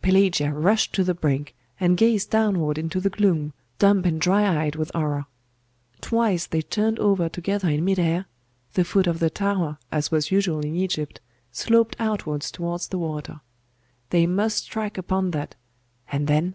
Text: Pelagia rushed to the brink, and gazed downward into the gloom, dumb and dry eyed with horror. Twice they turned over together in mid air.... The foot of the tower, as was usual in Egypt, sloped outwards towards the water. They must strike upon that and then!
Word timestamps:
Pelagia 0.00 0.50
rushed 0.50 0.94
to 0.94 1.04
the 1.04 1.12
brink, 1.12 1.54
and 1.78 1.98
gazed 1.98 2.30
downward 2.30 2.78
into 2.78 3.00
the 3.02 3.10
gloom, 3.10 3.52
dumb 3.78 4.02
and 4.06 4.18
dry 4.18 4.64
eyed 4.64 4.76
with 4.76 4.90
horror. 4.94 5.26
Twice 6.00 6.46
they 6.46 6.62
turned 6.62 6.98
over 6.98 7.28
together 7.28 7.68
in 7.68 7.84
mid 7.84 7.98
air.... 7.98 8.24
The 8.72 8.84
foot 8.84 9.06
of 9.06 9.18
the 9.18 9.28
tower, 9.28 9.76
as 9.92 10.10
was 10.10 10.30
usual 10.30 10.60
in 10.60 10.74
Egypt, 10.74 11.20
sloped 11.52 11.96
outwards 11.98 12.50
towards 12.50 12.88
the 12.88 12.98
water. 12.98 13.42
They 14.08 14.26
must 14.26 14.56
strike 14.64 14.96
upon 14.96 15.32
that 15.32 15.54
and 16.10 16.28
then! 16.28 16.54